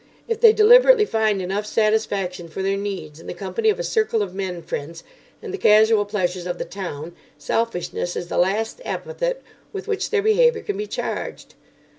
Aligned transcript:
If 0.27 0.39
they 0.41 0.51
deliberately 0.51 1.05
find 1.05 1.43
enough 1.43 1.67
satisfaction 1.67 2.47
for 2.47 2.63
their 2.63 2.75
needs 2.75 3.19
in 3.19 3.27
the 3.27 3.35
company 3.35 3.69
of 3.69 3.77
a 3.79 3.83
circle 3.83 4.23
of 4.23 4.33
men 4.33 4.63
friends 4.63 5.03
and 5.43 5.53
the 5.53 5.59
casual 5.59 6.05
pleasures 6.05 6.47
of 6.47 6.57
the 6.57 6.65
town, 6.65 7.13
selfishness 7.37 8.15
is 8.15 8.27
the 8.27 8.39
last 8.39 8.81
epithet 8.83 9.43
with 9.71 9.87
which 9.87 10.09
their 10.09 10.23
behaviour 10.23 10.63
can 10.63 10.77
be 10.77 10.87
charged. 10.87 11.53